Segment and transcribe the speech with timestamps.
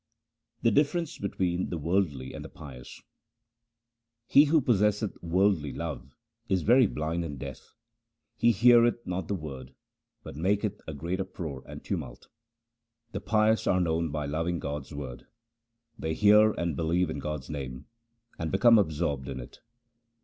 [0.63, 3.03] The difference between the worldly and the pious:—
[4.33, 6.15] He who possesseth worldly love
[6.49, 7.75] is very blind and deaf:
[8.35, 9.75] He heareth not the Word,
[10.23, 12.29] but maketh a great uproar and tumult.
[13.11, 15.27] The pious are known by loving God's word;
[15.99, 17.85] They hear and believe in God's name
[18.39, 19.59] and become absorbed in it.